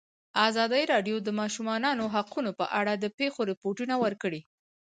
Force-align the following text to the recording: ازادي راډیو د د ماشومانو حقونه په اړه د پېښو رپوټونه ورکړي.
ازادي 0.47 0.83
راډیو 0.93 1.17
د 1.21 1.23
د 1.25 1.29
ماشومانو 1.39 2.03
حقونه 2.15 2.51
په 2.59 2.65
اړه 2.79 2.93
د 2.97 3.05
پېښو 3.17 3.41
رپوټونه 3.51 3.95
ورکړي. 4.03 4.41